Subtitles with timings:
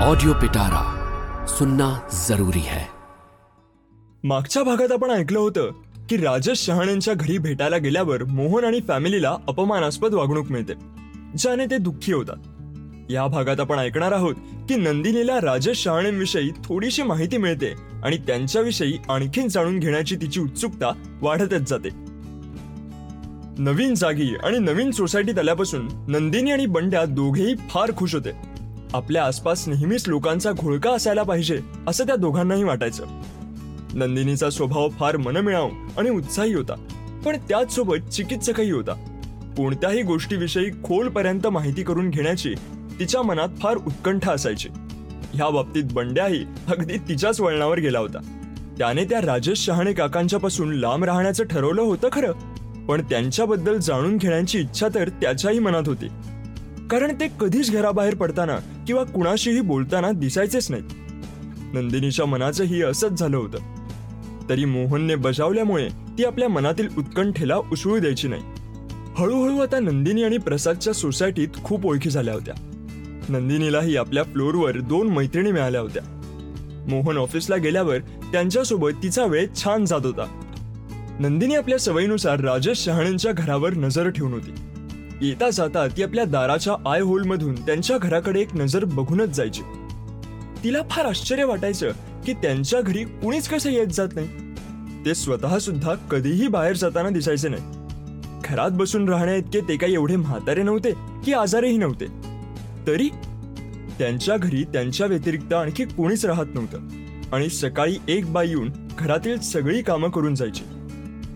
[0.00, 0.82] Audio पिटारा
[1.46, 2.80] सुनना जरूरी है।
[4.24, 5.70] मागच्या भागात आपण ऐकलं होतं
[6.10, 10.72] की राजेश शहाण्यांच्या घरी भेटायला गेल्यावर मोहन आणि फॅमिलीला अपमानास्पद वागणूक मिळते
[11.38, 12.36] ज्याने ते दुःखी होतात.
[13.10, 14.34] या भागात आपण ऐकणार आहोत
[14.68, 17.74] की नंदिनीला राजेश शहाणेंविषयी थोडीशी माहिती मिळते
[18.04, 20.92] आणि त्यांच्याविषयी आणखीन जाणून घेण्याची तिची उत्सुकता
[21.22, 21.88] वाढतच जाते.
[23.58, 28.49] नवीन जागी आणि नवीन सोसायटीत आल्यापासून नंदिनी आणि बंड्या दोघेही फार खुश होते.
[28.94, 33.04] आपल्या आसपास नेहमीच लोकांचा घोळका असायला पाहिजे असं त्या दोघांनाही वाटायचं.
[33.94, 36.74] नंदिनीचा स्वभाव फार मनमिळाव आणि उत्साही होता
[37.24, 38.92] पण त्याच सोबत चिकित्सकही होता.
[39.56, 42.54] कोणत्याही गोष्टीविषयी खोलपर्यंत माहिती करून घेण्याची
[43.00, 44.68] तिच्या मनात फार उत्कंठा असायची.
[45.34, 48.18] ह्या बाबतीत बंड्याही अगदी तिच्याच वळणावर गेला होता.
[48.78, 52.32] त्याने त्या राजेश शहाणे काकांच्या पासून लांब राहण्याचं ठरवलं होतं खरं
[52.86, 56.06] पण त्यांच्याबद्दल जाणून घेण्याची इच्छा तर त्याच्याही मनात होती.
[56.90, 60.84] कारण ते कधीच घराबाहेर पडताना किंवा कुणाशीही बोलताना दिसायचेच नाहीत.
[61.74, 63.58] नंदिनीच्या मनाचंही असंच झालं होतं.
[64.48, 68.42] तरी मोहनने बजावल्यामुळे ती आपल्या मनातील उत्कंठेला उसळू द्यायची नाही.
[69.18, 72.54] हळूहळू आता नंदिनी आणि प्रसादच्या सोसायटीत खूप ओळखी झाल्या होत्या.
[73.28, 76.02] नंदिनीलाही आपल्या फ्लोअरवर दोन मैत्रिणी मिळाल्या होत्या.
[76.88, 77.98] मोहन ऑफिसला गेल्यावर
[78.32, 80.40] त्यांच्यासोबत तिचा वेळ छान जात होता.
[81.20, 84.52] नंदिनी आपल्या सवयीनुसार राजेश शहाणेंच्या घरावर नजर ठेवून होती.
[85.22, 89.62] येता जाता ती आपल्या दाराच्या आय होलमधून त्यांच्या घराकडे एक नजर बघूनच जायची.
[90.64, 91.90] तिला फार आश्चर्य वाटायचं
[92.26, 94.28] की त्यांच्या घरी कुणीच कसं येत जात नाही.
[95.04, 97.62] ते स्वतः सुद्धा कधीही बाहेर जाताना दिसायचे नाही.
[98.44, 100.92] घरात बसून राहण्या इतके ते काही एवढे म्हातारे नव्हते
[101.24, 102.06] की आजारही नव्हते.
[102.86, 103.08] तरी
[103.98, 106.78] त्यांच्या घरी त्यांच्या व्यतिरिक्त आणखी कोणीच राहत नव्हतं
[107.32, 110.64] आणि सकाळी एक बाई येऊन घरातील सगळी कामं करून जायची.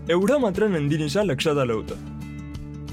[0.09, 2.14] एवढं मात्र नंदिनीच्या लक्षात आलं होतं.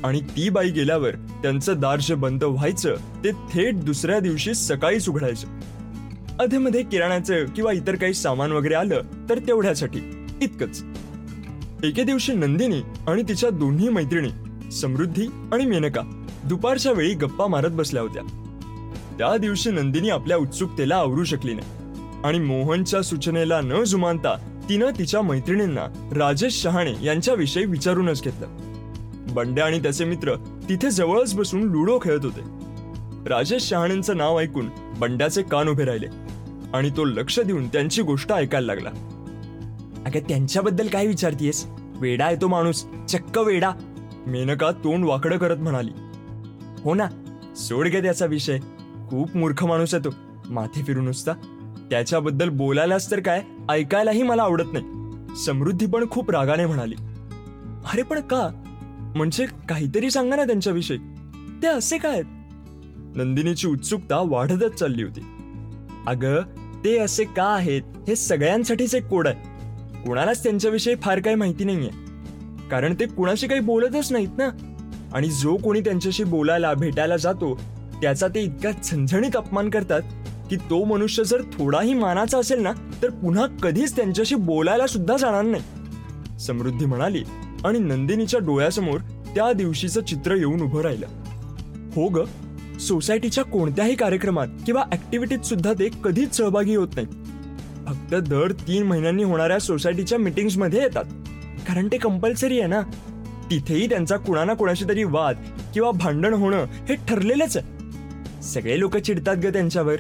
[0.05, 5.47] आणि ती बाई गेल्यावर त्यांचं दार जे बंद व्हायचं ते थेट दुसऱ्या दिवशी सकाळीच उघडायचं.
[6.39, 10.27] अधेमध्ये किराण्याचं किंवा इतर काही सामान वगैरे आलं तर तेवढ्यासाठी.
[10.43, 10.85] इतकंच.
[11.85, 14.29] एके दिवशी नंदिनी आणि तिच्या दोन्ही मैत्रिणी
[14.71, 16.01] समृद्धी आणि मेनका
[16.45, 18.23] दुपारच्या वेळी गप्पा मारत बसल्या होत्या.
[19.19, 21.69] त्या दिवशी नंदिनी आपल्या उत्सुकतेला आवरू शकली नाही.
[22.25, 28.72] आणि मोहनच्या सूचनेला न जुमानता तिनं तिच्या मैत्रिणींना राजेश शहाणे यांच्याविषयी विचारूनच घेतलं.
[29.35, 30.35] बंड्या आणि त्याचे मित्र
[30.69, 32.41] तिथे जवळच बसून लुडो खेळत होते.
[33.29, 36.07] राजेश शहाणेंचं नाव ऐकून बंड्याचे कान उभे राहिले
[36.75, 38.91] आणि तो लक्ष देऊन त्यांची गोष्ट ऐकायला लागला.
[40.07, 41.67] अगं त्यांच्याबद्दल काय विचारतीयस?
[41.97, 43.71] वेडा आहे तो माणूस चक्क वेडा.
[44.27, 45.91] मेनका तोंड वाकडं करत म्हणाली.
[46.85, 47.07] हो ना
[47.57, 48.59] सोड गे त्याचा विषय.
[49.11, 50.15] खूप मूर्ख माणूस आहे तो.
[50.51, 51.33] माथे फिरून नुसता.
[51.91, 53.43] त्याच्याबद्दल बोलायलाच तर काय?
[53.69, 54.85] ऐकायलाही मला आवडत नाही.
[55.37, 56.95] समृद्धी पण खूप रागाने म्हणाली.
[57.93, 58.62] अरे पण का?
[59.17, 60.99] म्हणजे काहीतरी सांगा ना त्यांच्याविषयी.
[61.63, 62.25] ते असे काय आहेत?
[63.17, 65.21] नंदिनीची उत्सुकता वाढतच चालली होती.
[66.07, 66.41] अगं
[66.85, 67.83] ते असे का आहेत?
[68.09, 69.37] हे सगळ्यांसाठीच एक कोड आहे.
[70.07, 71.91] कुणालाच त्यांच्याविषयी फार काही माहिती नाहीये.
[72.71, 74.49] कारण ते कुणाशी काही बोलतच नाहीत ना.
[75.15, 77.61] आणि जो कोणी त्यांच्याशी बोलायला भेटायला जातो
[78.03, 80.01] त्याचा ते इतका झणझणीत अपमान करतात
[80.51, 85.43] की तो मनुष्य जर थोडाही मानाचा असेल ना तर पुन्हा कधीच त्यांच्याशी बोलायला सुद्धा जाणार
[85.43, 85.63] नाही.
[86.41, 87.23] समृद्धी म्हणाली
[87.65, 88.99] आणि नंदिनीच्या डोळ्यासमोर
[89.35, 91.07] त्या दिवशीचं चित्र येऊन उभं राहिलं.
[91.97, 92.25] हो ग
[92.81, 97.09] सोसायटीच्या कोणत्याही कार्यक्रमात किंवा ऍक्टिव्हिटीत सुद्धा ते कधीच सहभागी होत नाहीत.
[97.89, 101.05] फक्त दर तीन महिन्यांनी होणाऱ्या सोसायटीच्या मिटिंग्समध्ये येतात.
[101.69, 102.81] कारण ते कंपल्सरी आहे ना.
[103.51, 105.37] तिथेही त्यांचा कुणा कोणाशी तरी वाद
[105.75, 107.83] किंवा भांडण होणं हे ठरलेलंच आहे.
[108.43, 109.97] सगळे लोक चिडतात ग त्यांच्यावर.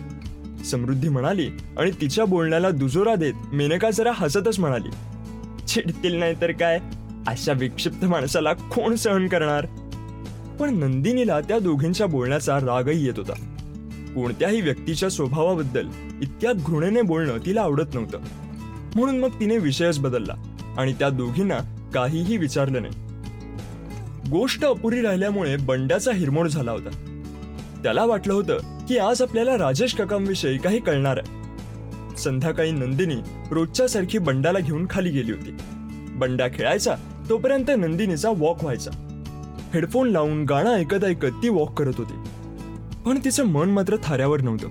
[0.65, 1.49] समृद्धी म्हणाली
[1.79, 4.89] आणि तिच्या बोलण्याला दुजोरा देत मेनका जरा हसतच म्हणाली.
[5.67, 6.79] चिडतील नाही तर काय?
[7.27, 9.66] अशा विक्षिप्त माणसाला कोण सहन करणार?
[10.60, 13.33] पण नंदिनीला त्या दोघींच्या बोलण्याचा रागही येत होता.
[14.15, 15.88] कोणत्याही व्यक्तीच्या स्वभावाबद्दल
[16.22, 18.19] इतक्या घृणेने बोलणं तिला आवडत नव्हतं.
[18.94, 20.34] म्हणून मग तिने विषयच बदलला
[20.78, 22.94] आणि त्या दोघींना काहीही विचारलं नाही.
[24.31, 26.91] गोष्ट अपुरी राहिल्यामुळे बंड्याचा हिरमोड झाला होता.
[27.82, 31.43] त्याला वाटलं होतं की आज आपल्याला राजेश काकांविषयी काही कळणार आहे.
[32.17, 33.17] संध्याकाळी नंदिनी
[33.50, 35.56] रोजच्या सारखी बंडाला घेऊन खाली गेली होती.
[36.11, 36.94] बंडा खेळायचा
[37.32, 38.90] तोपर्यंत नंदिनीचा वॉक व्हायचा.
[39.75, 42.14] हेडफोन लावून गाणं ऐकत ऐकत ती वॉक करत होती.
[43.06, 44.69] पण तिचं मन मात्र थाऱ्यावर नव्हतं.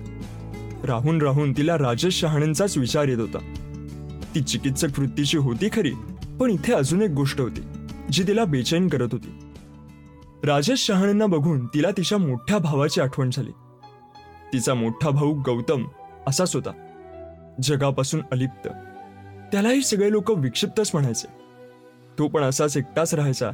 [0.84, 3.38] राहून राहून तिला राजेश शहाणेंचाच विचार येत होता.
[4.34, 5.90] ती चिकित्सक वृत्तीची होती खरी
[6.40, 7.60] पण इथे अजून एक गोष्ट होती
[8.12, 9.38] जी तिला बेचैन करत होती.
[10.44, 13.50] राजेश शहाणेंना बघून तिला तिच्या मोठ्या भावाची आठवण झाली.
[14.52, 15.84] तिचा मोठा भाऊ गौतम
[16.26, 16.70] असाच होता.
[17.62, 18.68] जगापासून अलिप्त.
[19.52, 21.41] त्यालाही सगळे लोक विक्षिप्तच म्हणायचे.
[22.18, 23.50] तो पण असाच एकटाच राहायचा.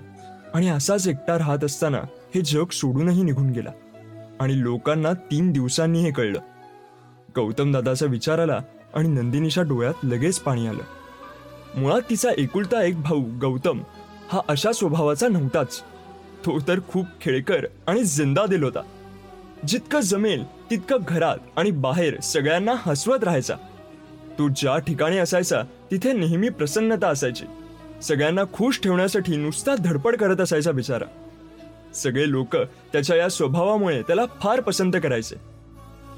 [0.55, 1.99] आणि असाच एकटा राहत असताना
[2.35, 3.71] हे जग सोडूनही निघून गेला.
[4.41, 6.41] आणि लोकांना तीन दिवसांनी हे कळलं.
[7.37, 8.61] गौतमदादाचा विचार आला
[8.95, 10.83] आणि नंदिनीच्या डोळ्यात लगेच पाणी आलं.
[11.81, 13.81] मुळात तिचा एकुलता एक भाऊ गौतम
[14.33, 15.81] हा अशा स्वभावाचा नव्हताच.
[16.47, 18.81] तो तर खूप खेळकर आणि जिंदा दिल होता.
[19.69, 23.55] जितकं जमेल तितकं घरात आणि बाहेर सगळ्यांना हसवत राहायचा.
[24.39, 27.45] तो ज्या ठिकाणी असायचा तिथे नेहमी प्रसन्नता असायची.
[28.03, 31.05] सगळ्यांना खुश ठेवण्यासाठी नुसता धडपड करत असायचा बिचारा.
[31.95, 35.37] सगळे लोक त्याच्या या स्वभावामुळे त्याला फार पसंत करायचे.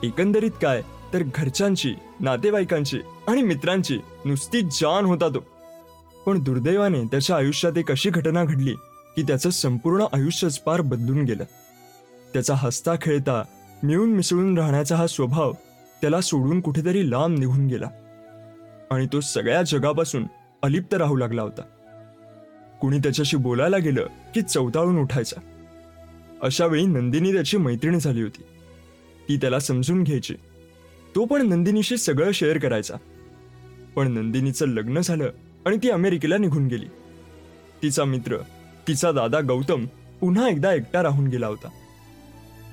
[0.02, 0.82] एकंदरीत काय
[1.12, 5.46] तर घरच्यांची नातेवाईकांची आणि मित्रांची नुसती जान होता तो.
[6.26, 8.74] पण दुर्दैवाने त्याच्या आयुष्यात एक अशी घटना घडली
[9.16, 11.44] की त्याचं संपूर्ण आयुष्यच पार बदलून गेलं.
[12.32, 13.42] त्याचा हसता खेळता
[13.82, 15.52] मिळून मिसळून राहण्याचा हा स्वभाव
[16.00, 17.86] त्याला सोडून कुठेतरी लांब निघून गेला.
[18.90, 20.26] आणि तो सगळ्या जगापासून
[20.62, 21.62] अलिप्त राहू लागला होता.
[22.80, 25.40] कुणी त्याच्याशी बोलायला गेलं की चवताळून उठायचा.
[26.42, 28.42] अशा वेळी नंदिनी त्याची मैत्रिणी झाली होती.
[29.28, 30.34] ती त्याला समजून घ्यायची.
[31.14, 32.94] तो पण नंदिनीशी सगळं शेअर करायचा.
[33.94, 35.30] पण नंदिनीचं लग्न झालं
[35.66, 36.86] आणि ती अमेरिकेला निघून गेली.
[37.82, 38.36] तिचा मित्र
[38.88, 39.86] तिचा दादा गौतम
[40.20, 41.68] पुन्हा एकदा एकटा राहून गेला होता.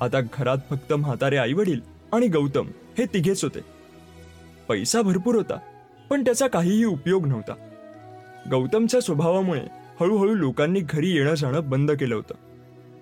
[0.01, 1.81] आता घरात फक्त म्हातारे आई वडील
[2.13, 2.67] आणि गौतम
[2.97, 3.59] हे तिघेच होते.
[4.69, 5.59] पैसा भरपूर होता
[6.09, 7.66] पण त्याचा काहीही उपयोग नव्हता.
[8.51, 9.61] गौतमच्या स्वभावामुळे
[9.99, 12.33] हळूहळू लोकांनी घरी येणं जाणं बंद केलं होतं.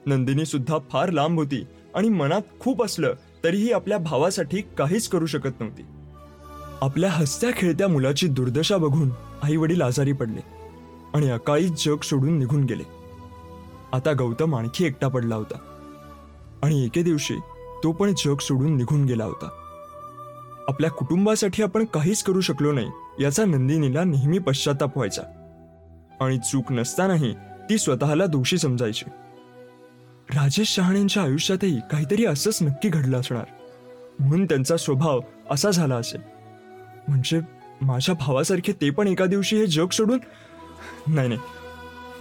[0.06, 1.64] नंदिनी सुद्धा फार लांब होती
[1.96, 3.14] आणि मनात खूप असलं
[3.44, 5.82] तरीही आपल्या भावासाठी काहीच करू शकत नव्हती.
[6.82, 9.10] आपल्या हसत्या खेळत्या मुलाची दुर्दशा बघून
[9.44, 10.42] आई वडील आजारी पडले
[11.14, 12.84] आणि अकाळी जग सोडून निघून गेले.
[13.94, 15.58] आता गौतम आणखी एकटा पडला होता
[16.64, 17.36] आणि एके दिवशी
[17.84, 19.50] तो पण जग सोडून निघून गेला होता.
[20.68, 22.88] आपल्या कुटुंबासाठी आपण काहीच करू शकलो नाही
[23.20, 25.22] याचा नंदिनीला नेहमी पश्चाताप व्हायचा.
[26.22, 27.34] आणि चूक नसतानाही
[27.70, 29.06] ती स्वतःला दोषी समजायची.
[30.36, 33.46] राजेश शहाणेंच्या आयुष्यातही काहीतरी असंच नक्की घडलं असणार.
[34.20, 35.22] म्हणून त्यांचा स्वभाव
[35.52, 36.22] असा झाला असेल.
[37.08, 37.42] म्हणजे
[37.82, 40.20] माझ्या भावासारखे ते पण एका दिवशी हे जग सोडून
[41.08, 41.40] नाही नाही.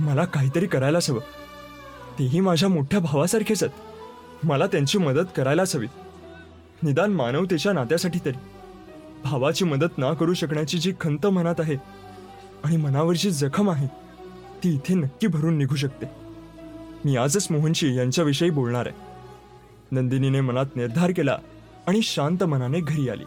[0.01, 1.21] मला काहीतरी करायलाच हवं.
[2.19, 3.75] तेही माझ्या मोठ्या भावासारखेच आहेत.
[4.47, 5.87] मला त्यांची मदत करायलाच हवी.
[6.83, 8.39] निदान मानवतेच्या नात्यासाठी तरी.
[9.25, 11.77] भावाची मदत ना करू शकण्याची जी खंत मनात आहे
[12.65, 13.87] आणि मनावरची जखम आहे
[14.65, 16.07] ती इथे नक्की भरून निघू शकते.
[17.05, 18.97] मी आजच मोहनशी यांच्याविषयी बोलणार आहे.
[19.93, 21.39] नंदिनीने मनात निर्धार केला
[21.87, 23.25] आणि शांत मनाने घरी आली.